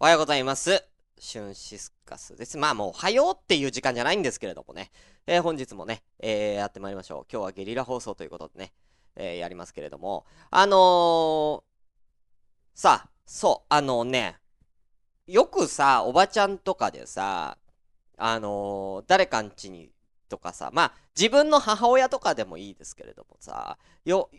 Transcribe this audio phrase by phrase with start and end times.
[0.00, 0.84] おはようございます。
[1.18, 2.56] シュンシスカスです。
[2.56, 4.92] まあもう、おはようっていう時間じゃないんですけれどもね。
[5.26, 7.26] えー本日もね、えーやってまいりましょう。
[7.28, 8.72] 今日はゲリラ放送ということでね、
[9.16, 10.24] えーやりますけれども。
[10.52, 11.62] あのー、
[12.76, 14.36] さあ、そう、あのね、
[15.26, 17.58] よくさ、おばちゃんとかでさ、
[18.16, 19.90] あの誰かんちに、
[20.28, 24.30] とかさ、まあ、自分の母親とかでもいいですけれどもさ、よ、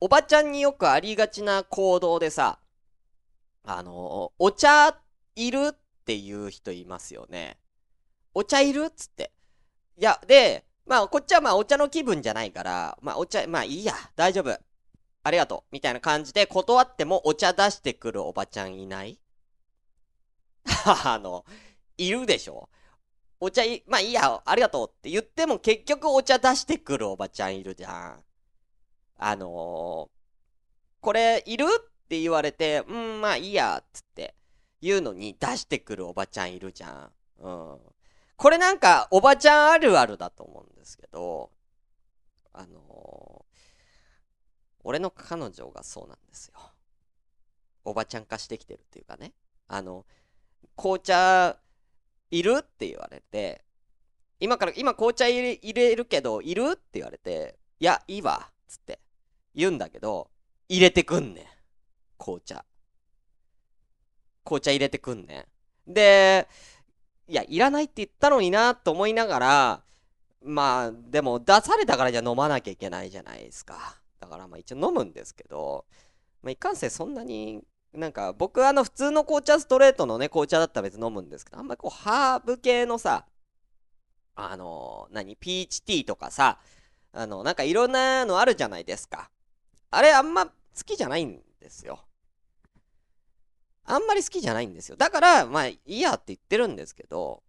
[0.00, 2.58] おばちゃんによくありがちな行動でさ、
[3.64, 4.96] あのお茶
[5.36, 7.58] いるっていう人いますよね。
[8.34, 9.32] お茶いるっつって。
[9.98, 14.58] いや、で、まあ、こっちはまあ、お茶の気分じゃないから、まあ、お茶、まあ、いいや、大丈夫。
[15.24, 15.68] ありがとう。
[15.70, 19.20] みたいな感じで、断ってもお茶出してくるおばちゃんいない？
[21.04, 21.44] あの、
[21.98, 22.68] いるでしょ？
[23.38, 28.24] お茶い、まあいいや、ありがとうって言っても結局お茶出してくるおばちゃんいるじゃん。
[29.18, 30.08] あのー、
[31.00, 31.66] これいる？
[31.66, 34.34] っって言われて、うん、まあいいや、っつって
[34.82, 37.10] 言うのに出してくるおばちゃんいるじゃん。
[37.38, 37.78] うん。
[38.36, 41.50] これなんかおばちゃんあるあるだと思うんですけど、
[42.52, 43.60] あのー、
[44.84, 46.60] 俺の彼女がそうなんですよ。
[47.86, 49.32] おばちゃん化してきてるっていうかね。
[49.68, 50.04] あの、
[50.76, 51.56] 紅茶
[52.30, 53.64] いるって言われて、
[54.38, 59.00] 今から、今紅茶入れ入れるけど、いるって言われて、いや、いいわ、つって
[59.54, 60.30] 言うんだけど、
[60.68, 61.61] 入れてくんねん。
[62.22, 62.64] 紅茶。
[64.44, 65.46] 紅茶入れてくんね。
[65.88, 66.48] で、
[67.26, 69.82] いや、いらないって言ったのになと思いながら、
[70.44, 74.00] まあ、でも出されたからじゃ飲まなきゃいけないじゃないですか。
[74.20, 75.84] だからまあ一応飲むんですけど、
[76.42, 77.62] まあいかんせんそんなに、
[77.92, 83.26] なんか僕あの普通の紅茶ストレートのね、紅茶だったら別に飲むんですけど、あんまりこうハーブ系のさ、
[84.34, 86.58] あの何、ピーチティーとかさ、
[87.12, 89.30] あの、なんかいろんなのあるじゃないですか。
[89.90, 90.52] あれあんま好
[90.84, 92.00] きじゃないんですよ。
[93.84, 94.96] あんまり好きじゃないんですよ。
[94.96, 97.42] だから、まあいいやって言ってるんですけど、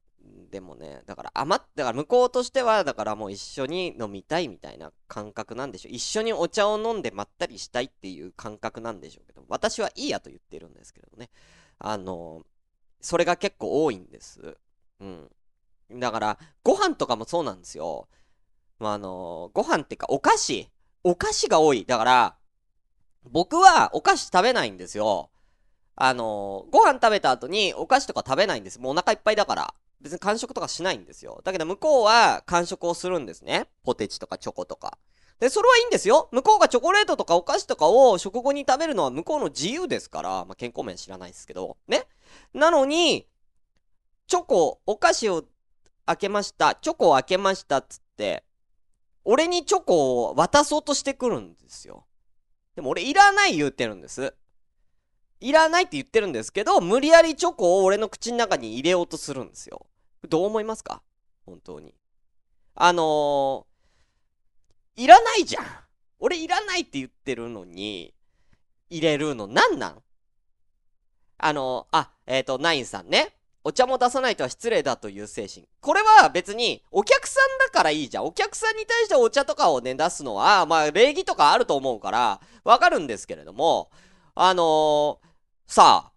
[0.51, 5.93] でもね、だから余っ、だから向こうとしては、だからもう一緒に飲みたいみたいな感覚なんでしょう。
[5.93, 11.29] 一緒にお茶を飲んでまったりしたいっていう感覚なんでしょうけど、私はいいやと言ってるんですけれどね。
[11.79, 12.43] あの、
[13.01, 14.57] それが結構多いんです。
[14.99, 15.29] うん。
[15.99, 18.07] だから、ご飯とかもそうなんですよ。
[18.79, 20.69] まあ、あの、ご飯っていうかお菓子
[21.03, 21.85] お菓子が多い。
[21.85, 22.37] だから、
[23.23, 25.29] 僕はお菓子食べないんですよ。
[25.95, 28.79] あの、ご飯食べた後にお菓子とか食べないんです。
[28.79, 29.73] もうお腹いっぱいだから。
[30.01, 31.41] 別に完食とかしないんですよ。
[31.45, 33.67] だけど向こうは完食をするんですね。
[33.83, 34.97] ポテチとかチョコとか。
[35.39, 36.29] で、それはいいんですよ。
[36.31, 42.03] 向こうがチョコレートとかお菓子とかを食後に食べるのは向こうの自由ですから、まあ、健康面知らないですけど、ね。
[42.53, 43.27] なのに、
[44.27, 45.45] チョコ、お菓子を
[46.05, 46.75] 開けました。
[46.75, 48.43] チョコを開けましたっつって、
[49.23, 52.05] 俺にチョコを渡そうとしてくるんですよ。
[52.75, 54.35] でも俺いらない言ってるんです。
[55.43, 59.85] いらないって言ってるんですけど、無理やりチョコを俺の口の中に入れようとするんですよ。
[60.29, 61.01] どう思いますか？
[61.45, 61.93] 本当に。
[62.75, 65.65] あのー、いらないじゃん。
[66.19, 68.13] 俺いらないって言ってるのに、
[68.89, 70.01] 入れるのなんなん？
[71.39, 73.35] あのー、あ、えっ、ー、と、ナインさんね。
[73.65, 75.67] お茶も出さないとは失礼だという精神。
[75.81, 78.25] これは別にお客さんだからいいじゃん。
[78.25, 83.89] お客さんに対してお茶とかをね、出すのは、まあ礼儀とかあると思うから、わかるんですけれども、
[84.35, 85.17] あのー、
[85.67, 86.11] さあ、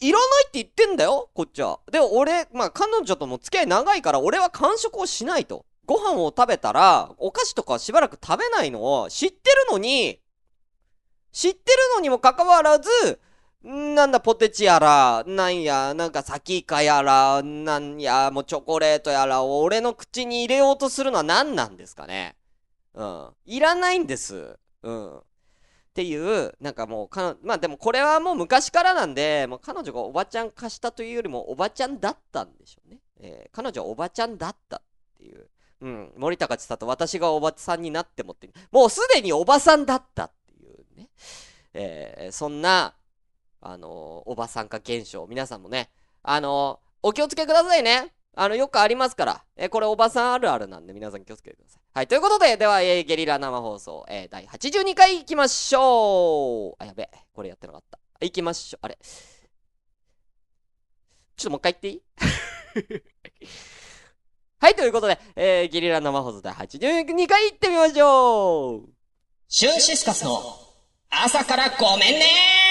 [0.00, 1.80] いらないって言ってんだよ、こっちは。
[1.90, 5.64] で、俺、まあ彼女とも付き合い長いから、俺は完食をしないと。
[5.84, 10.20] ご飯を食べたら、お菓子とかしばらく食べないのを知ってるのに、
[11.32, 13.20] 知ってるのにもかかわらず、
[13.62, 22.36] なんだ、ポテチやら、なんや、なんか、サキイカやら、なんや、もうチョコレートやらを俺の口に入れようとするのは何なんですかね
[22.94, 23.28] うん。
[23.46, 24.58] いらないんです。
[24.82, 25.20] うん。
[25.92, 33.00] っていう、なんかもう、かまあでもこれはもう昔からなんで、もう彼女がおばちゃん化したというよりもおばちゃんだったんでしょうね。
[33.20, 34.82] えー彼女はおばちゃんだったっ
[35.18, 35.50] ていう。
[35.82, 36.12] うん。
[36.16, 41.10] 森高千里、私がおばさんになってもって、もうすでにおばさんだったっていうね。
[41.74, 42.94] えーそんな、
[43.60, 45.90] あのーおばさん化現象、皆さんもね、
[46.22, 48.14] あのーお気をつけくださいね。
[48.34, 49.44] あの、よくありますから。
[49.56, 51.82] えーこれおばさんあるあるなんで皆さん気をつけてください。
[51.94, 57.98] はい、ということで、では、えーゲリラ生放送、えー第82回行きましょうあ、やべえ、これやってなかった。
[58.20, 58.86] 行きましょう。
[58.86, 59.10] あれちょ
[61.42, 62.02] っともう一回言っていい？
[64.60, 68.88] はい、ということで、えーゲリラ生放送第82回行ってみましょう
[69.48, 70.40] シュンシスカスの
[71.10, 72.61] 朝からごめんね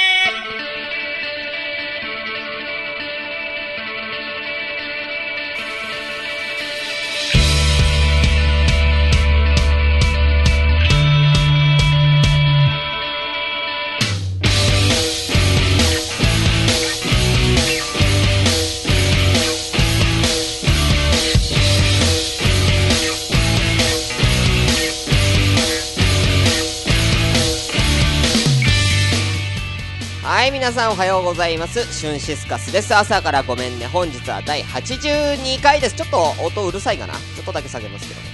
[30.51, 31.81] 皆さんおはようございます。
[31.93, 32.93] シュンシスカスです。
[32.93, 33.87] 朝からごめんね。
[33.87, 35.95] 本日は第82回です。
[35.95, 37.13] ちょっと音うるさいかな？
[37.13, 38.27] ちょっとだけ下げますけどね。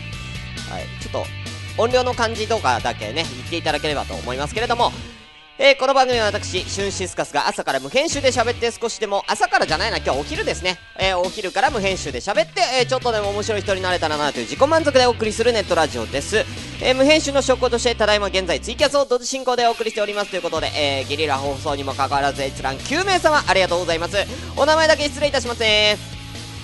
[0.68, 1.24] はい、ちょっ
[1.78, 4.92] と音量の感じとかだけね、言っていただければと思いますけれども、
[5.60, 10.78] えーこの番組は私、シュンシスカスが朝から無編集で喋って少しでも、朝からじゃないな、今日お昼ですね。
[11.00, 16.46] えーお昼から無編集で喋って、えーちょっとでも面白い人になれたらなという自己満足でお送りするネットラジオです。
[16.80, 24.16] え無編集の証拠として、ただいま現在ツイキャスを同時進行でお送りしておりますということで、えゲリラ放送にもかかわらず閲覧9名様ありがとうございます。
[24.56, 26.17] お名前だけ失礼いたしますね。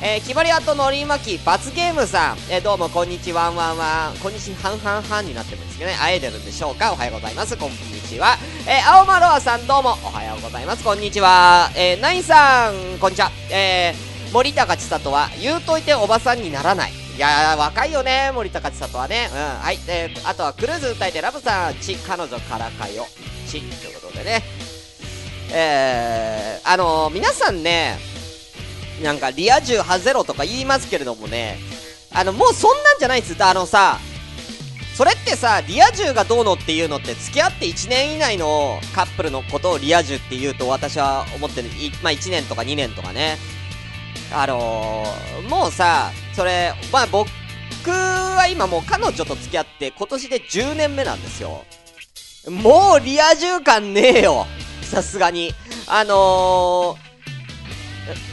[0.05, 3.47] えー、きばりあとのりまき罰ゲームさん、えーどうもこんにちは。
[3.47, 5.95] んわんわんこんにちはんはんはんになってるんですけどね。
[5.95, 6.91] 会えてるんでしょうか？
[6.91, 7.55] おはようございます。
[7.55, 8.35] こんにちは、
[8.67, 9.91] えー、青マロアさんどうも。
[9.91, 10.83] おはようございます。
[10.83, 13.31] こんにちは、えー、ナインさんこんにちは。
[13.49, 16.91] えー、森高千里は言うといておばさんにならない。
[16.91, 19.29] いやー若いよね森高千里はね。
[19.31, 19.79] うんはい。
[19.87, 23.05] えー、あとはクルーズ歌いてラブさんち彼女からかよ。
[23.47, 23.61] ち。
[23.61, 24.43] ということでね。
[25.53, 27.97] えー、あのー、皆さんね
[29.03, 31.57] なんかリア充はゼロとか言いますけれどもね、
[32.11, 33.99] あの、もうそんなんじゃないんですあのさ、
[34.95, 41.67] それってさ、リア充がどうのっていうのって付き合って1年以内のカップルのことをリア充って言うと私は思ってる。
[41.69, 43.37] いまあ1年とか2年とかね。
[44.31, 47.27] あのー、もうさ、それ、まあ僕
[47.89, 51.65] は今もう彼女と付き合って今年で10年目なんですよ。
[52.47, 54.45] もうリア充感ねえよ。
[54.83, 55.53] さすがに。
[55.87, 57.12] あのー、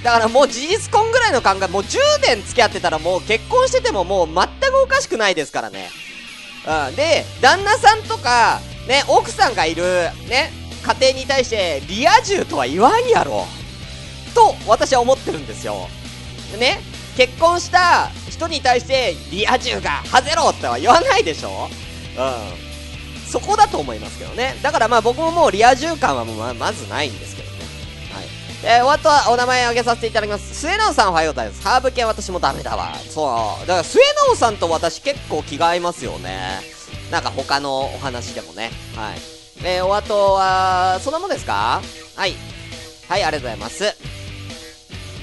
[0.02, 4.34] だからもう事実婚ぐらいの考え、もう10年付き合ってたらもう結婚しててももう全
[4.70, 5.90] くおかしくないですからね。
[6.88, 6.96] うん。
[6.96, 9.82] で、旦那さんとか、ね、奥さんがいる、
[10.28, 10.50] ね、
[10.82, 13.46] 家庭に対してリア充とは言わんやろ。
[14.34, 15.88] と、私は思ってるんですよ。
[16.58, 16.80] ね、
[17.16, 21.68] 結婚した人に対してリア充がはぜろっては言わないでしょ
[22.18, 23.30] うん。
[23.30, 24.56] そこだと思いますけどね。
[24.62, 27.39] だからまあ僕ももうリア充感はもうままずないんですけど。
[28.62, 30.54] えー、お後はお名前挙げさせていただきます。
[30.54, 31.62] 末直さんおはようございます。
[31.62, 32.94] ハーブ系私もダメだわ。
[33.08, 33.66] そう。
[33.66, 36.60] だから末直さんと私結構気が合いますよね。
[37.10, 38.70] なんか他のお話でもね。
[38.94, 39.18] はい。
[39.64, 41.80] えー、お後は、そんなもんですか？
[42.16, 42.34] はい。
[43.08, 43.96] はい、ありがとうございます。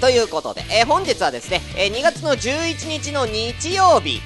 [0.01, 4.19] ということで、えー本日はですね、えー2月の11日の日曜日、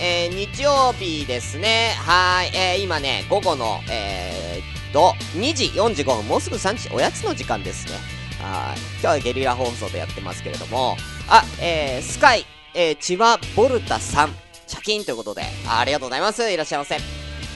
[0.00, 1.94] えー日曜日ですね。
[1.98, 7.92] はい、えー今ね、午後の、えーと、2時45分、もうすぐ3時、おやつの時間ですね。
[8.44, 8.78] はい。
[8.78, 10.96] 今日はゲリラ放送でやってますけれども、
[11.28, 12.44] あ、えー、スカイ、
[12.74, 14.30] えー、千葉ボルタさん、
[14.66, 16.50] チャキンということで、ありがとうございます。
[16.50, 16.98] いらっしゃいませ。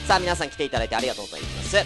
[0.07, 1.77] さあ、皆さん来ていただいてありがとうございます。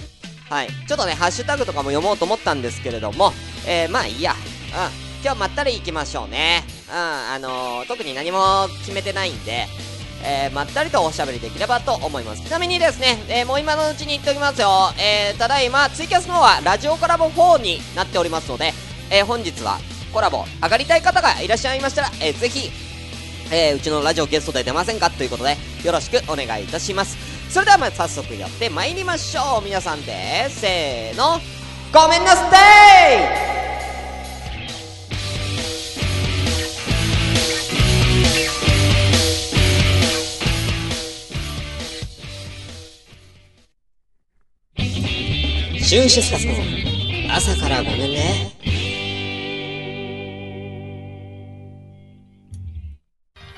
[0.49, 0.67] はい。
[0.87, 3.33] ちょっとね、ハッシュタグとかも読もうと思ったんですけれども、
[3.67, 4.33] えー、まあいいや。
[4.33, 5.03] うん。
[5.23, 6.63] 今日まったり行きましょうね。
[6.89, 6.95] うん。
[6.95, 9.67] あのー、特に何も決めてないんで、
[10.25, 12.43] えー、まったりとおしゃべりできればと思います。
[12.43, 14.93] ちなみにですね、えー、もう今のうちに言っておきますよ。
[14.97, 18.73] えー、ただいま、ツイキャスの方はラジオコラボ4になっておりますので、
[19.13, 19.77] えー、本日は
[20.11, 22.71] コラボ上がりたい方がいらっしゃいましたら、えー、ぜひ、
[23.51, 25.11] えー、うちのラジオゲストで出ませんか？
[25.11, 27.15] ということで、よろしくお願いいたします。
[27.53, 29.63] それではまあ早速やってまいりましょう。
[29.63, 31.39] 皆さんで、せーの、
[31.93, 32.49] ごめんなさ
[45.77, 46.53] いシュンシスカスの
[47.31, 48.51] 朝からごめんね。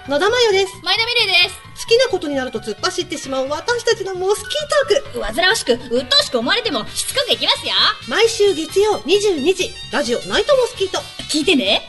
[0.08, 0.80] 野田真代です。
[0.84, 1.84] 前田美玲です。
[1.84, 5.34] 好きなことになると突っ走ってしまう私たちのモスキートーク。
[5.34, 7.74] 煩わしく、鬱陶しく思われても、しつこくいきますよ。
[8.08, 11.00] 毎週月曜22時、ラジオナイトモスキート。
[11.28, 11.82] 聞いてね。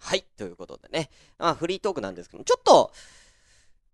[0.00, 2.90] はい、ということでね、まあフリートークなんですけど、ちょっと、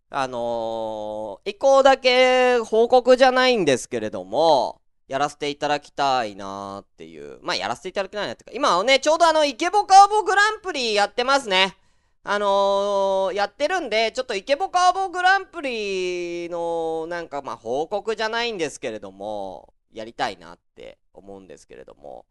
[0.08, 7.40] あのー、一個だけ報告じゃないんですけれども、やらせていただきたいなーっていう。
[7.42, 11.76] まあ、やらせていただきたいなっていうか、今はね、ちょうどあの、イケボカーボグランプリやってますね。
[12.22, 22.26] あのー、やってるんで、ちょっとイケボカーボグランプリの、なんかまあ、報告じゃないんですけれども、やりたいなって思うんですけれども、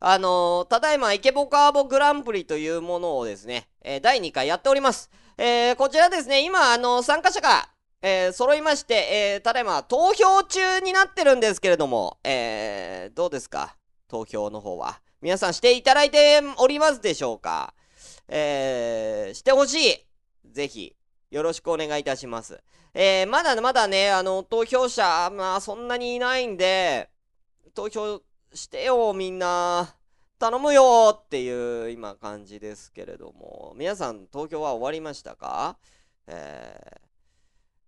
[0.00, 5.10] あのー、ただいまイケボカーボグランプリというものをですね、えー第2回やっております。
[5.38, 7.68] えー、こちらですね、今、あの参加者が、
[8.02, 8.94] えー、揃いまして、
[9.34, 13.76] えー、ただいま投票中になってるんですけれども、えー、どうですか？
[14.08, 15.00] 投票の方は。
[15.22, 17.74] 皆さんしていただいておりますでしょうか？
[18.32, 20.06] えー、してほしい
[20.48, 20.96] ぜひ、
[21.30, 22.62] よろしくお願いいたします。
[22.94, 27.10] えー、まだまだね、あの、投票者、まあ、そんなにいないんで、
[27.74, 28.22] 投票
[28.54, 29.94] してよ、みんな。
[30.38, 35.76] 頼むよっていう今感じですけれども、皆さん投票は終わりましたか？
[36.26, 36.96] え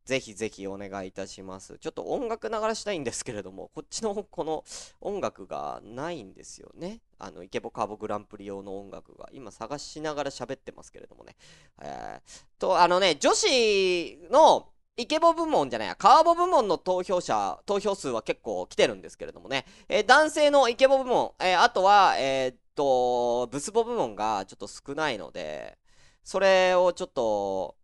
[0.05, 1.79] ぜひぜひお願いいたします。
[1.79, 4.65] ちょっと音楽流したいんですけれども、こっちのこの
[5.01, 7.01] 音楽がないんですよね。
[7.19, 9.29] あの、イケボカーボグランプリ用の音楽が。
[9.33, 11.37] 今探しながら喋ってますけれどもね。
[11.81, 19.65] えー、と、あのね、女子のイケボ部門じゃないや、カーボ部門の投票者、投票数は結構来てるんですけれどもね。
[19.89, 25.79] えー男性のイケボ部門、えーあとは、えーっと、ブスボ部門がちょっと少ないので、
[26.25, 27.77] それをちょっと、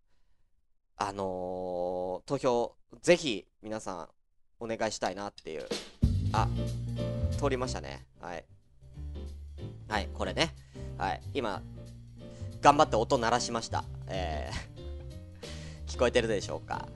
[0.98, 4.08] あのー投票、ぜひ皆さん
[4.60, 5.66] お願いしたいなっていう。
[6.32, 6.48] あ、
[7.38, 8.06] 通りましたね。
[8.20, 8.44] はい。
[9.88, 10.54] はい、これね。
[10.98, 11.62] はい、今、
[12.60, 13.84] 頑張って音鳴らしました。
[14.08, 16.88] えー、 聞こえてるでしょうか？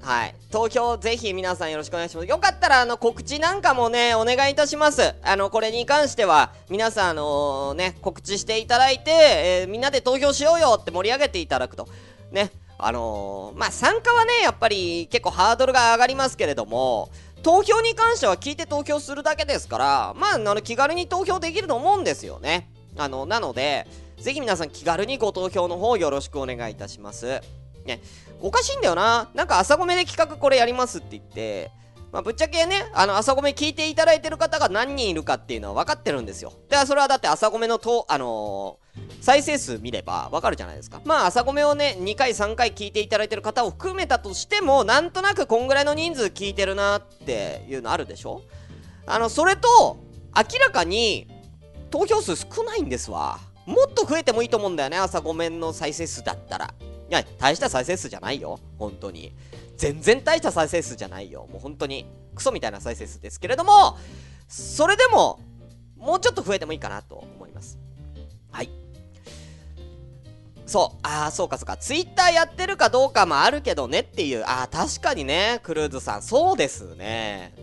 [0.00, 0.34] はい。
[0.50, 2.28] 投票ぜひ皆さんよろしくお願いします。
[2.28, 5.14] よかったら、あの、告知なんかもね、お願いいたします。
[5.22, 11.88] あの、これに関しては、皆さん、あのね、告知していただいて、えーみんなで投票しようよって盛り上げていただくと。
[12.30, 12.50] ね。
[12.78, 17.10] あのーまあ、参加はね、やっぱり結構ハードルが上がりますけれども、
[17.42, 22.70] 投票に関しては聞いて投票するだけですから、まあ、あの、気軽に投票できると思うんですよね。
[22.96, 23.86] あの、なので、
[24.18, 27.40] ぜひ皆さん気軽にご投票の方よろしくお願いいたします。
[27.84, 28.00] ね、
[28.46, 29.28] おかしいんだよな。
[29.34, 31.72] なんか朝ごめで企画これやりますって言って、
[32.12, 36.52] まあ、ぶっちゃけね、あの、朝ごめ聞いていただいてる方が何人いるかっていうのは分かってるんですよ。
[36.68, 38.86] で、それはだって朝ごめのと、あのー
[39.20, 41.00] 再生数見れば分かるじゃないですか。
[41.04, 48.42] まあ、朝ごめをね、2回3回聞いていただいてる方を含めたとしても、なんとなくこんぐらいの人数聞いてるなっていうのあるでしょ
[49.06, 49.98] あの、それと、
[50.34, 51.28] 明らかに、
[51.90, 53.38] 投票数少ないんですわ。
[53.66, 56.72] もっと増えてもいいと思うんだよね、朝ごめんの再生数だったら。
[57.08, 58.58] いや、大した再生数じゃないよ。
[58.78, 59.32] 本当に。
[59.76, 61.46] 全然大した再生数じゃないよ。
[61.50, 62.06] もう本当に。
[62.34, 63.96] クソみたいな再生数ですけれども、
[64.48, 65.40] それでも、
[65.96, 67.78] もうちょっと増えてもいいかなと思います。
[68.50, 68.70] はい。
[70.66, 70.98] そう。
[71.02, 71.76] ああ、そうかそうか。
[71.76, 74.44] ツイッターやってるかどうかもあるけどねっていう。
[74.44, 76.22] ああ、確かにね、クルーズさん。
[76.22, 77.54] そうですね。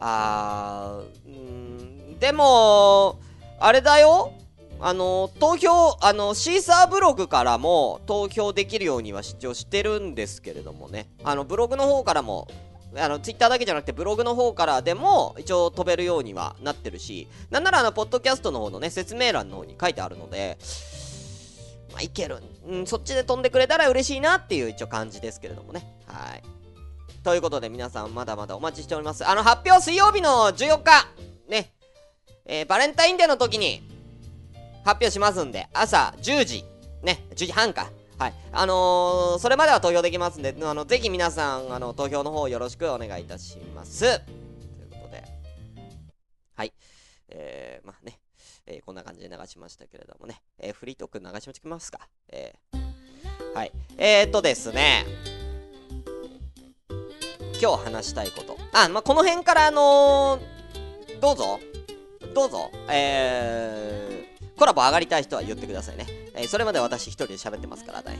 [0.00, 3.20] あー、うーん、でも、
[3.60, 4.32] あれだよ。
[4.80, 11.08] あの、投票、あの、シーサーブログからも投票できるようには主張してるんですけれどもね。
[11.24, 12.48] あの、ブログの方からも、
[12.96, 20.58] あの、ツイッターだけじゃなくてブログの方からでも一応飛べるようにはなってるし、なんならあの、ポッドキャストの方のね、説明欄の方に書いてあるので、
[21.92, 22.38] まあ、いける。
[22.66, 25.86] うん、そっちで飛んでくれたら嬉しいなっていう一応感じですけれどもね。
[26.06, 26.42] はい。
[27.24, 29.28] ということで皆さんまだまだお待ちしております。
[29.28, 31.08] あの、発表水曜日の14日、
[31.48, 31.72] ね、
[32.46, 33.82] えーバレンタインデーの時に
[34.88, 36.64] 発表しますんで、朝10時、
[37.02, 37.90] ね、10時半か。
[38.18, 38.34] はい。
[38.52, 44.00] あのー、それまでは投票できますんで、あの、ぜひ皆さん、あの、投票の方よろしくお願いいたします。
[44.00, 45.24] ということで、
[46.56, 46.72] はい。
[47.28, 48.18] えー、まあね、
[48.66, 52.00] えーこんな感じで流しましたけれどもね、えーフリートーク流しまきますか？
[52.30, 53.72] えーはい。
[53.98, 55.04] えーとですね、
[57.60, 58.56] 今日話したいこと。
[58.72, 61.60] あ、まあ、この辺からあのーどうぞ、
[62.34, 66.06] どうぞ、えー、コラボ上がりたい人は言ってくださいね。
[66.34, 68.18] えーそれまで私一人で喋ってますからね。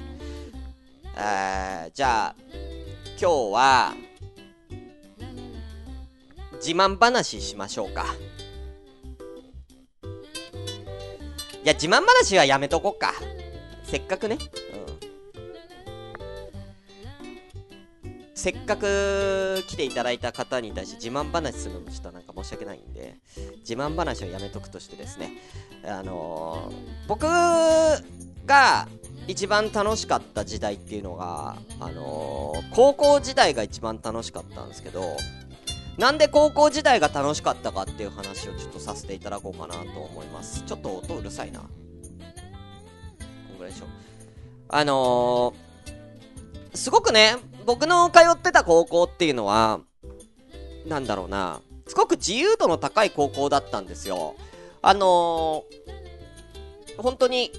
[1.16, 2.34] えー、じゃあ、
[3.20, 3.94] 今日は、
[6.54, 8.06] 自慢話しましょうか。
[11.64, 13.12] いや、自慢話はやめとこっか。
[13.82, 14.38] せっかくね。
[18.34, 23.16] せっかく来ていただいた方に対して自慢話するのもちょっとなんか申し訳ないんで、
[23.60, 25.32] 自慢話はやめとくとしてですね、
[25.84, 27.26] あのー僕
[28.46, 28.88] が
[29.26, 35.18] 一番楽しかった時代っていうのが、あのー高校時代が一番楽しかったんですけど、
[35.98, 40.62] なんで高校時代が楽しかったかっていう話をちょっとさせていただこうかなと思います。
[40.62, 41.60] ちょっと音うるさいな。
[41.60, 41.66] こ
[43.54, 43.86] んぐらいでしょ。
[44.70, 47.36] あのー、すごくね、
[47.66, 49.80] 僕の通ってた高校っていうのは、
[50.86, 54.36] なんだろうな、すごく自由度の高い高校だったんですよ。
[54.82, 57.50] あのー、本当に、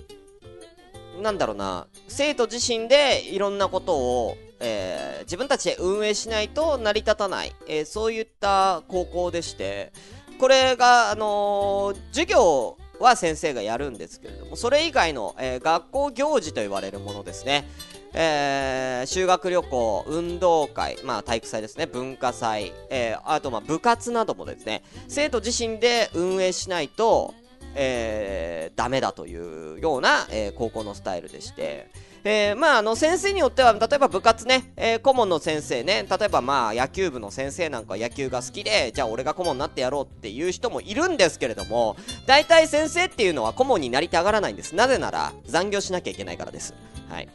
[1.21, 9.91] なんだろうな、生徒自身でいろんなことを、えー自分たちで運営しないと成り立たない、えーそういった高校でして、
[10.39, 17.67] これが、あの授業は先生がやるんですけれども、それ以外の、え学校行事と言われるものですね。
[18.13, 27.33] えー修学旅行、運動会、まあ体育祭ですね、文化祭、えーあとまあ部活などもですね、生徒自身で運営しないと、
[27.75, 31.87] えーダメだというような、えー高校のスタイルでして、
[32.25, 41.95] えーまあ、あの先生によっては例えば部活ね、えー顧問の先生ね例えばまあ野球部の先生なんか野球が好きでじゃあ俺が顧問になってやろうっていう人もいるんですけれども
[42.27, 44.75] 大体先生っていうのは顧問になりたがらないんです。
[44.75, 46.73] なぜなら残業しなきゃいけないからです。
[47.09, 47.29] はい。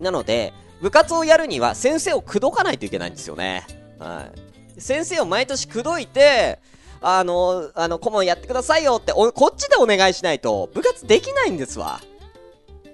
[0.00, 3.66] なので部活をやるには先生を口説かないといけないんですよね。
[3.98, 4.30] は
[4.76, 4.80] い。
[4.80, 6.58] 先生を毎年口説いて、
[7.02, 12.00] あの、あの、顧問やってくださいよって、こっちでお願いしないと、部活できないんですわ。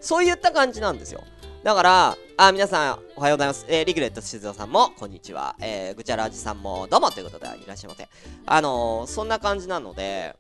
[0.01, 1.23] そういった感じなんですよ。
[1.63, 3.67] だから、あ、皆さん、おはようございます。
[3.69, 5.57] えー、リグレット静雄さんも、こんにちは。
[5.61, 8.09] えー、ぐちゃらじさんも、どうもということで、いらっしゃいませ。
[8.47, 10.37] あのー、そんな感じなので、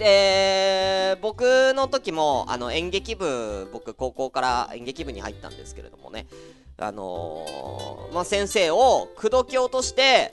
[0.00, 6.26] で、僕の時も、あの、演劇部、僕、高校から演劇部に入ったんですけれどもね、
[6.78, 10.32] あのー、まあ、先生を口説き落として、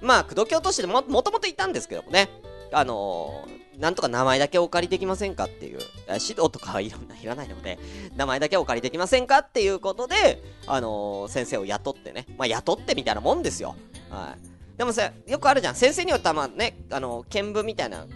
[0.00, 2.30] まあ、口説き落としても、もともといたんですけどもね、
[2.72, 7.78] あのー、なんとか名前だけお借りできませんかっていう、指導とかはいろんないらないので、
[8.16, 13.76] 名前だけお借りできませんかっていうことで、あのー、先生を雇ってね、まあ、雇ってみたいなもんですよ。
[14.08, 14.78] はい。
[14.78, 15.74] でもさ、よくあるじゃん。
[15.74, 18.06] 先生によってはまあね、あの、見舞みたいな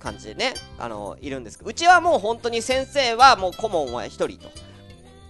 [0.00, 4.50] 感じでね、あの、いるんですけど、うちはもう本当に先生はもう顧問は1人と。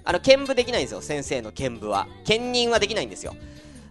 [0.04, 2.08] あの、兼部できないんですよ、先生の兼部は。
[2.24, 3.36] 兼任はできないんですよ。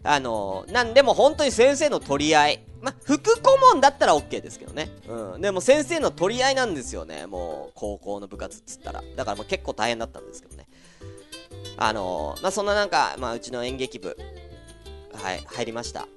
[0.04, 2.64] あの、なんでも本当に先生の取り合い。
[2.82, 4.90] ま、副顧問だったら OK ですけどね。
[5.08, 5.42] うん。
[5.42, 7.28] でも先生の取り合いなんですよね。
[7.28, 9.04] もう、高校の部活っつったら。
[9.16, 10.68] だからもう結構大変だったんですけどね。
[11.78, 14.18] あのまあ、そんななんか、まあ、うちの演劇部、
[15.14, 16.08] はい、入りました。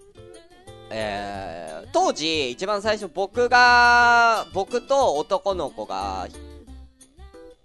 [0.94, 6.28] えー、当時、一番最初僕が、僕と男の子が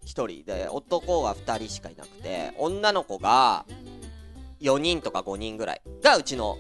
[0.05, 3.65] 1人で、男が2人しかいなくて、女の子が
[4.61, 6.57] 4人とか5人ぐらいがうちの、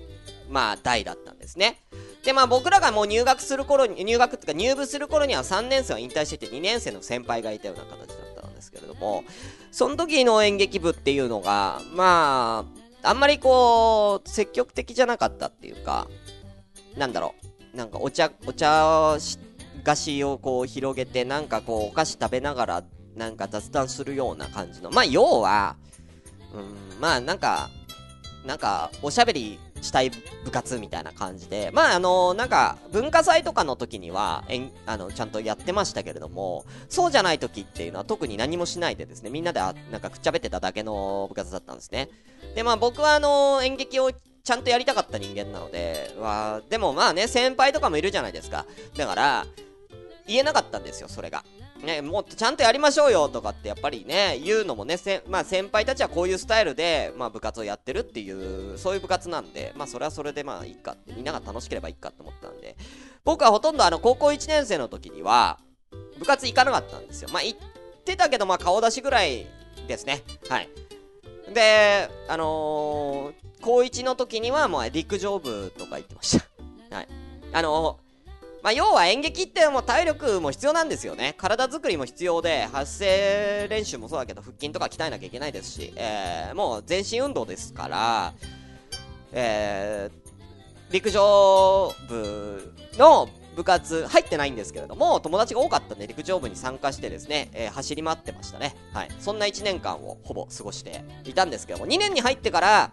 [0.49, 1.81] まあ、代だったんですね。
[2.25, 9.23] で、まあ僕らがもう入学する頃に、入学っていうか入部する頃には3年生は引退してて2年生の先輩がいたような形だったんですけれども、
[9.71, 12.65] その時の演劇部っていうのが、ま
[13.03, 16.07] あ、あんまりこう、積極的じゃなかったっていうか、
[16.97, 17.35] なんだろ
[17.73, 19.17] う、なんかお茶、お茶
[19.83, 22.83] 菓子をこう広げて、なんかこうお菓子食べながら、
[23.15, 24.91] なんか雑談するような感じの。
[24.91, 25.75] まあ、要は、
[26.53, 27.69] うん、まあなんか、
[28.45, 42.09] なんか、おしゃべりしたい部活みたいな感じで、まああのなんか、文化祭とかの時には、えん、あの、ちゃんとやってましたけれども、そうじゃない時っていうのは特に何もしないでですね、みんなであ、なんかくっちゃべってただけの部活だったんですね。
[42.55, 44.11] で、まあ僕はあの演劇を
[44.47, 48.65] ちゃんとやりたかった人間なので、わでもまあね、先輩とかもいるじゃないですか。
[48.95, 49.45] だから、
[50.25, 51.43] 言えなかったんですよ、それが。
[51.83, 62.77] ね、もっとちゃんとやりましょうよとかってやっぱりね、言うのもね、せまあ先輩たちはこういうスタイルで、まあ部活をやってるっていう、そういう部活なんで、まあそれはそれでまあいいかって、みんなが楽しければいいかって思ったんで、
[63.25, 65.59] 僕はほとんどあの高校1年生の時には、
[66.19, 67.27] 部活行かなかったんですよ。
[67.33, 67.59] まあ行っ
[68.05, 69.45] てたけど、まあ顔出しぐらい
[69.89, 70.23] ですね。
[70.47, 70.69] はい。
[71.53, 76.95] で、あのー、高1の時にはもう陸上部とか行ってました。
[76.95, 77.07] はい。
[77.53, 78.07] あのー、
[78.63, 81.35] まあ、要は演劇ってもう体力も必要なんですよね。
[81.37, 88.33] 体作りも必要で、発声練習もそうだけど、腹筋とか鍛えなきゃいけないですし、えー、もう全身運動ですから、
[89.31, 98.75] えー、陸上部の部活入ってないんですけれども、友達が多かったんで陸上部に参加してですね、えー、走り回ってましたね。
[98.93, 99.09] はい。
[99.19, 102.91] そんな1年間をほぼ過ごしていたんですけども、2年に入ってから、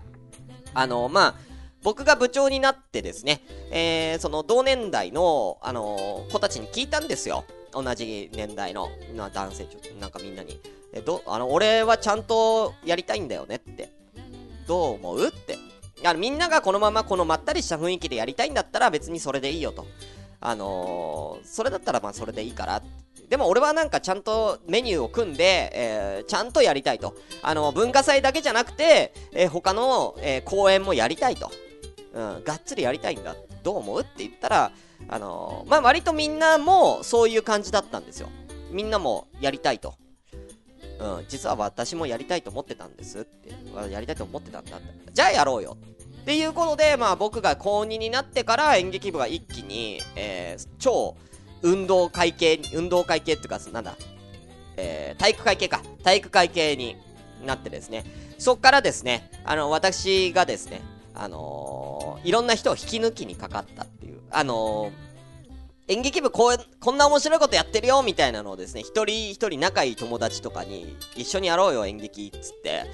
[0.72, 1.34] あのー、まあ、
[1.82, 7.44] 僕が部長になってですね、えー、その同年代の、あの、子たちに聞いたんですよ。
[7.72, 10.58] 同じ年代の、な男性、ちょっとなんかみんなに。
[10.94, 13.92] え、ど、あの、俺はちゃんとやりたいんだよねって。
[14.66, 15.58] どう思うって。
[16.06, 19.86] あの、みんながこのままこのまったりした雰囲気でやりたいんだったら別にそれでいいよと。
[20.44, 22.82] あのー、それだったらまあそれでいいから。
[23.30, 27.16] でも俺はなんかちゃんとメニューを組んで、えー、ちゃんとやりたいと。
[27.42, 31.50] あの、文化祭だけじゃなくて、え、他の、えー、公演もやりたいと。
[32.12, 33.34] うん、がっつりやりたいんだ。
[33.62, 34.72] どう思うって言ったら、
[35.08, 38.28] あの、まあ、割とみんなもそういう感じだったんですよ。
[38.70, 39.94] みんなもやりたいと。
[41.00, 43.50] うん、実は私もやりたいと思ってたんですって。
[43.90, 44.78] やりたいと思ってたんだ。
[45.12, 45.76] じゃあやろうよ。
[46.24, 51.16] っていうことで、まあ僕が高2になってから演劇部が一気に、えー、超
[51.60, 53.94] 運動会系、運動会系っていうか、なんだ、
[54.78, 55.82] えー、体育会系か。
[56.02, 56.96] 体育会系に
[57.44, 58.06] なってですね。
[58.38, 60.80] そっからですね、あの、私がですね、
[61.14, 72.84] あのー、いろんな人を引き抜きにかかったっていう、あのー、演劇部こう、こんな面白いことやってるよみたいなのをですね、一人一人仲いい友達とかに、一緒にやろうよ演劇っつって、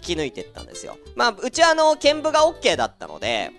[0.00, 0.96] 引き抜いてったんですよ。
[1.14, 3.52] まあ、うちはあの、剣舞が OK だったので、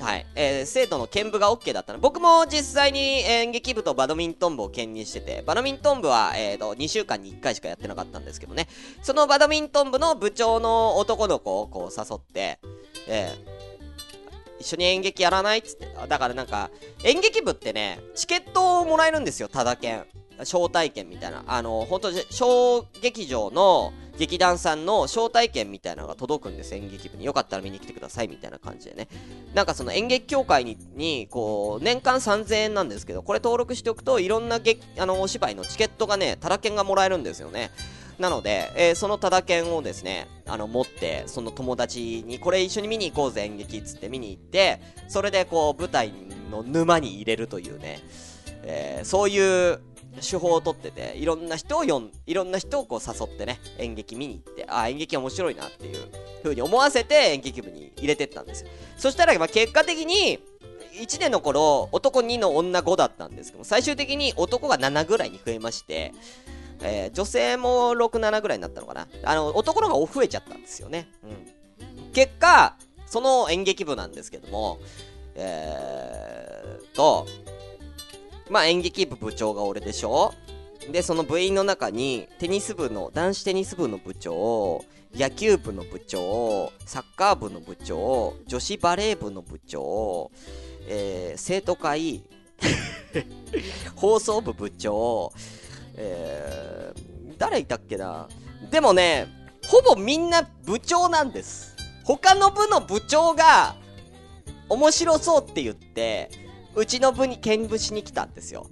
[0.00, 0.26] はい。
[0.36, 1.98] えー、生徒の剣舞が OK だったの。
[1.98, 8.68] 僕も実際に演劇部とバドミントン部を兼任してて、バドミントン部は、えーと、2週間に1回しかやってなかったんですけどね。
[9.02, 12.60] そのバドミントン部の部長の男の子をこう誘って、
[13.08, 15.88] えー、一緒に演劇やらないっつって。
[16.08, 16.70] だからなんか、
[17.02, 20.06] 演劇部ってね、チケットをもらえるんですよ、ただ券。
[20.40, 21.44] 招待券みたいな。
[21.46, 27.24] あの、本当小劇場の劇団さんの招待券みたいなのが届くんです、演劇部に。
[27.24, 29.08] よかったら見に来てください、みたいな感じでね。
[29.54, 37.70] なんかその演劇協会に、にこう、年間3000円なんですけど、これ登録しておくと、いろんな劇、あの、お芝居のチケットがね、タダ券がもらえるんですよね。
[38.18, 46.12] なので、えー、そのタダ券をですね、あの、持って、その友達に、これ一緒に見に行こうぜ、演劇っつって見に行って、それでこう、舞台
[46.50, 48.00] の沼に入れるというね、
[48.64, 49.80] えー、そういう
[50.20, 56.08] 手法をとってて、いろんな人を呼ん、いろんな人をこう誘ってね、演劇見に行って、あ、演劇面白いなっていう
[56.42, 58.70] 風に思わせて演劇部に入れてったんですよ。
[58.96, 60.38] そしたら、まあ、結果的に、
[60.94, 66.12] 1年の頃、男2の女5だったんですけど最終的に男が7ぐらいに増えまして、
[66.82, 69.08] えー、女性も6、7ぐらいになったのかな。
[69.24, 71.08] あの、男の方が増えちゃったんですよね。
[71.22, 72.12] うん。
[72.12, 72.76] 結果、
[73.06, 74.78] その演劇部なんですけども、
[75.34, 77.26] えーと、
[78.50, 80.32] まあ演劇部部長が俺でしょ？
[80.90, 84.84] で、その部員の中に、テニス部の、男子テニス部の部長、
[85.14, 90.30] 野球部の部長、サッカー部の部長、女子バレー部の部長、
[90.86, 92.22] えー、生徒会、
[93.96, 95.32] 放送部部長、
[95.96, 98.28] えー、誰いたっけな？
[98.70, 99.26] でもね、
[99.66, 101.76] ほぼみんな部長なんです。
[102.04, 103.76] 他の部の部長が、
[104.70, 106.30] 面白そうって言って、
[106.78, 108.66] うちの部に見物しに来たんですよ。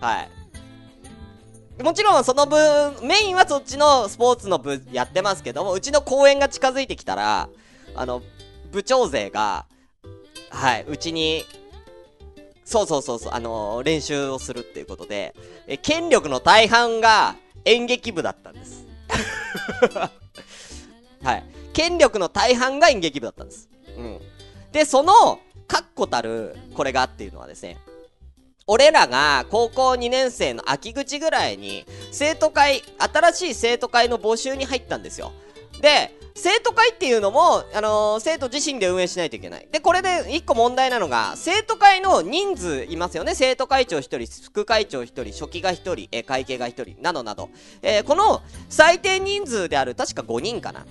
[0.00, 1.82] はい。
[1.82, 2.56] もちろんその部、
[3.02, 7.48] メインはそっちのスポーツの部やってますけども、うちの公演が近づいてきたら、
[7.94, 8.22] あの、
[8.70, 9.66] 部長勢が、
[10.50, 11.44] はい、うちに、
[12.64, 15.34] そうそうそうそう、あのー、練習をするっていうことで、
[15.66, 17.36] え、権力の大半が
[17.66, 18.86] 演劇部だったんです。
[21.22, 21.44] はい。
[21.74, 23.68] 権力の大半が演劇部だったんです。
[23.96, 24.20] うん。
[24.72, 25.40] で、その、
[25.72, 27.78] 確固たる、これがっていうのはですね、
[28.66, 35.32] 俺らが高校2年生の秋口ぐらいに、生徒会、新しい生徒会の募集に入ったんですよ。
[35.80, 39.68] で、生徒会っていうのも、あのー、生徒自身で運営しないといけない。
[39.72, 43.34] で、これで一個問題なのが、生徒会の人数いますよね。
[43.34, 47.48] 生徒会長1人、副会長1人、初期が1人、えー、会計が1人、などなど。
[47.80, 50.84] えー、この最低人数である、確か5人かな。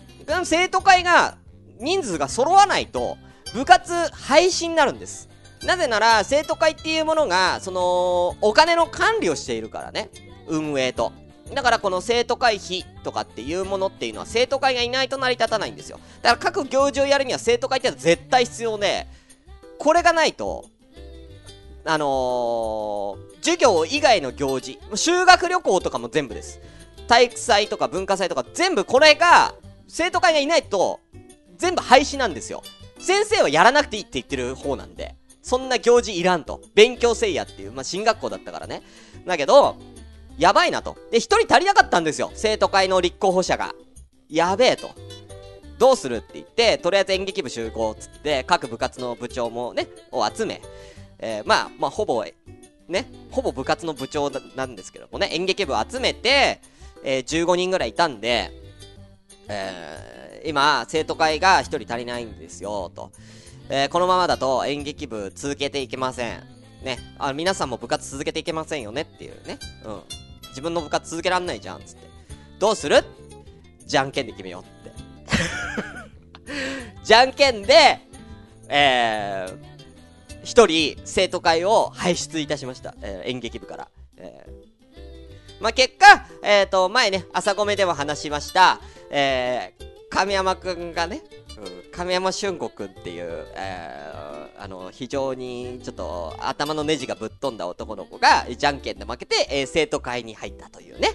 [0.44, 1.38] 生徒会が、
[1.80, 3.18] 人数が揃わないと、
[3.54, 5.30] 部活廃止になるんです。
[5.64, 10.10] なぜなら、生徒会っていうものが、その、お金の管理をしているからね。
[10.48, 11.12] 運営と。
[11.54, 16.00] だからこの生徒会費とかっていうものっていうのは生徒会がいないと成り立たないんですよ。
[16.22, 19.08] だから各行事をやるには生徒会ってのは絶対必要で、
[19.78, 20.66] これがないと、
[21.84, 26.62] あのー、授業以外の行事、修学旅行とかも全部です。
[27.08, 29.54] 体育祭とか文化祭とか全部これが、
[29.88, 31.02] 生徒会がいないと、
[31.58, 32.64] 全部廃止なんですよ。
[33.02, 36.62] 先生はやらなくていいって言ってる方なんで、そんな行事いらんと。
[36.76, 38.84] 勉強せいやっていう、まあ、進学校だったからね。
[39.26, 39.76] だけど、
[40.38, 40.98] やばいなと。
[41.12, 42.32] で、一人足りなかったんですよ。
[42.36, 43.74] 生徒会の立候補者が。
[44.30, 44.92] やべえと。
[45.78, 50.62] どうするって言って、とりあえず演劇部集合っつって、各部活の部長もね、を集め、
[51.18, 52.24] えー、まあ、まあ、ほぼ、
[52.88, 56.62] ね、ほぼ部活の部長なんですけどもね、演劇部集めて、
[57.04, 58.52] えー、15人ぐらいいたんで、
[59.48, 63.12] えー、今、生徒会が1人足りないんですよ、と。
[63.70, 66.44] えー、このままだと演劇部続けていけません。
[66.84, 66.98] ね。
[67.18, 69.60] あ、皆さんも部活続けていけませんよねっていうね。
[69.86, 70.02] うん。
[70.50, 72.10] 自分の部活続けらんないじゃん、つって。
[72.60, 73.04] どうする？
[73.86, 74.92] じゃんけんで決めようって。
[77.04, 78.00] じゃんけんで、
[78.68, 79.58] えー、
[80.44, 82.96] 一人生徒会を輩出いたしました。
[83.02, 83.88] えー、演劇部から。
[84.18, 91.22] えー、まあ、結果、えっ、ー、と、前ね、朝ごめでも話しました、えー、亀山くんがね、
[91.58, 101.10] うん、亀山俊吾くんっていう、えー、あの、非常にちょっと頭のネジがぶっ飛んだ男の子が、じゃんけんで負けて、えー、生徒会に入ったというね。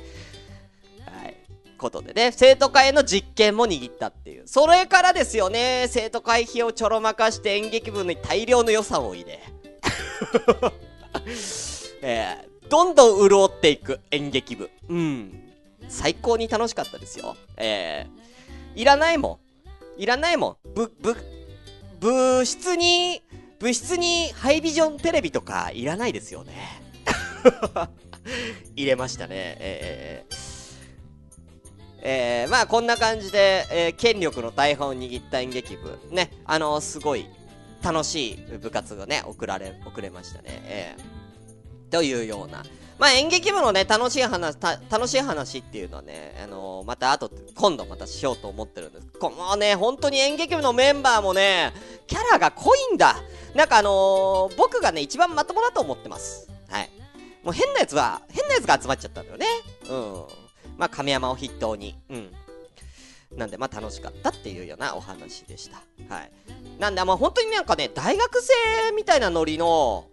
[1.04, 1.36] はい。
[1.76, 4.48] ことでね、生徒会の実験も握ったっていう。
[4.48, 9.40] それからですよね、生徒会費をちょろまかして演劇部に大量の予算を入れ。
[12.00, 14.70] えー、どんどん潤っていく演劇部。
[14.88, 15.42] うん。
[15.88, 17.36] 最高に楽しかったですよ。
[17.56, 18.26] えー、
[18.76, 19.40] いらないも
[19.96, 20.02] ん。
[20.02, 20.74] いらないもん。
[20.74, 21.16] ぶ、ぶ、
[21.98, 23.22] 部室に、
[23.58, 26.82] 部室にハイビジョンテレビとかいらないですよね。
[28.76, 29.56] 入れましたね。
[29.60, 30.34] えー、
[32.02, 35.98] えー、まあこんな感じで、えー、権力の大半を握った演劇部。
[36.10, 37.26] ね、あのー、すごい
[37.82, 40.48] 楽しい部活がね、送られ、送れましたね。
[40.48, 42.62] えー、というような、
[42.98, 44.56] まあ演劇部のね、楽しい話、
[44.90, 49.06] 楽しい話っていうのはね、あのー、また後、今度またしようと思ってるんです。
[49.18, 51.72] このね、本当に演劇部のメンバーもね、
[52.06, 53.16] キャラが濃いんだ。
[53.54, 56.48] なんかあのー、僕がね、一番まともだと思ってます。
[56.68, 56.90] はい。
[57.44, 59.46] もう変なやつは、変なやつが集まっちゃったんだよね。
[59.88, 60.24] うん。
[60.78, 61.96] まあ亀山を筆頭に。
[62.08, 62.32] うん。
[63.36, 65.82] なんでまあ楽しかったっていうようなお話でした
[66.14, 66.30] はい
[66.78, 70.06] なんでまあ本当になんかね大学生みたいなノリの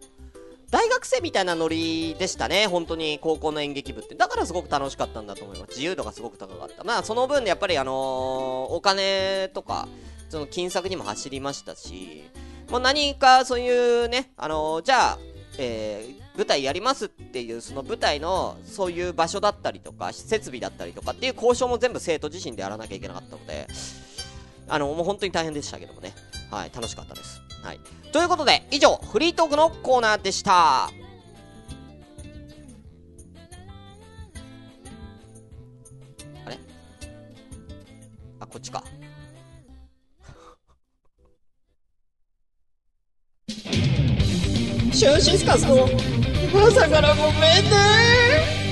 [0.74, 4.16] 大学生みたいなノリでしたね、本当に高校の演劇部って。
[4.16, 5.70] だからすごく楽しかったんだと思います。
[5.70, 6.84] 自由度がすごく高かった。
[6.84, 7.96] まあその分でやっぱりあのー
[8.74, 9.88] お金とか、
[10.30, 12.24] その金策にも走りましたし、
[12.72, 15.20] もう何かそういうね、あのーじゃあ、
[15.60, 23.68] えー舞台やりますっていうその舞台のそういう場所だったりとか設備だったりとかっていう交渉も全部生徒自身でやらなきゃいけなかったので
[24.68, 26.12] あのもう本当に大変でしたけどもね
[26.50, 27.80] はい楽しかったですはい。
[28.12, 30.86] ということで以上フリートークのコーナーでした。
[30.86, 30.92] あ
[36.48, 36.60] れ？
[38.40, 38.84] あこっちか。
[43.48, 45.88] シュンシスカスの
[46.54, 48.63] 朝からごめんね。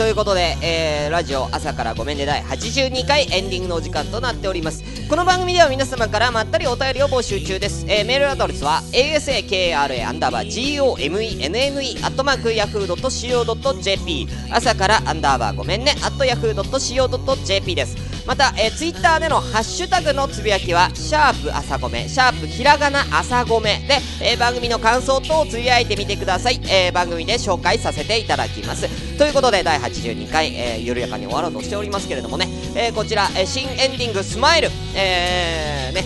[0.00, 26.60] ということで、えーラジオ朝からごめんね第82回エンディングのお時間となっておりますこの番組では皆様からまったりお便りを募集中です、えーメールアドレスは asakra アンダーバー gomenne アットマーク yahoo.co.jp 朝からアンダーバーごめんねアット yahoo.co.jp ですまた、えー、ツイッターでのハッシュタグのつぶやきは、シャープ朝ごめ、シャープひらがな朝ごめで、えー番組の感想等をつぶやいてみてください。
[26.64, 29.09] えー番組で紹介させていただきます。
[29.20, 36.04] ということで、第82回、えー緩やかに終わろうとしておりますけれどもね、えーこちら、えー新エンディングスマイル、えー、ね、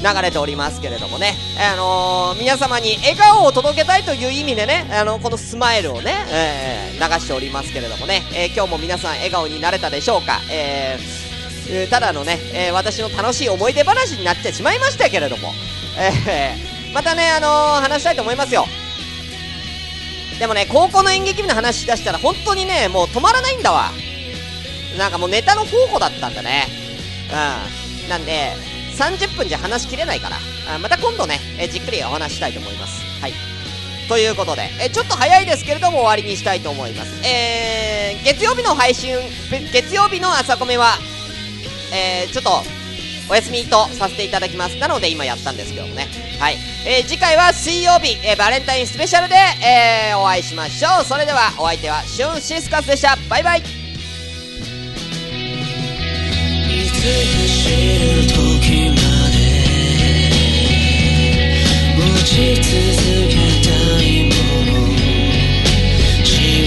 [0.00, 15.52] 流れておりますけれどもね、あのー皆様に笑顔を届けたいという意味でね、あのこのスマイルをね、えー流しておりますけれどもね、えー今日も皆さん笑顔になれたでしょうか、えーただのね、え私の楽しい思い出話になってしまいましたけれども、
[15.98, 16.54] え
[16.94, 17.48] またね、あの
[17.82, 18.64] 話したいと思いますよ。
[20.42, 23.92] でもね、高校の演劇部の話し出したら本当にね、もう止まらないんだわ。
[24.98, 26.66] なんかもうネタの宝庫だったんだね。
[27.30, 28.08] うん。
[28.08, 28.50] なんで、
[28.98, 30.38] 30分じゃ話しきれないから、
[30.74, 33.04] あまた今度ね、えじっくりお話ししたいと思います。
[33.20, 33.34] はい。
[34.08, 37.24] ということで、えちょっと早いですけれども終わりにしたいと思います。
[37.24, 39.16] えー、月曜日の配信、
[39.72, 40.98] 月曜日の朝コメは、
[41.94, 42.64] えー、ちょっと、
[43.30, 44.76] お休みとさせていただきます。
[44.78, 46.08] なので今やったんですけどもね。
[46.38, 46.56] はい。
[46.86, 51.04] えー次回は水曜日、えーバレンタインスペシャルで、えーお会いしましょう。
[51.04, 53.16] それでは、お相手は、シュンシスカスでした。
[53.28, 53.62] バイバイ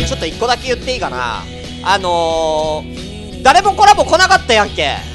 [0.07, 1.43] ちょっと一個だけ言っていいかな。
[1.83, 5.14] あのー、誰もコラボ来なかったやんけ。